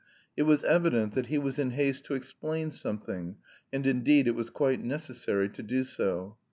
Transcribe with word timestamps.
It 0.35 0.47
was 0.49 0.63
evident 0.63 1.13
that 1.13 1.27
he 1.27 1.37
was 1.37 1.59
in 1.59 1.69
haste 1.73 2.05
to 2.05 2.15
explain 2.15 2.71
something, 2.71 3.35
and 3.71 3.85
indeed 3.85 4.27
it 4.27 4.33
was 4.33 4.49
quite 4.49 4.83
necessary 4.83 5.47
to 5.49 5.61
do 5.61 5.83
so. 5.83 6.37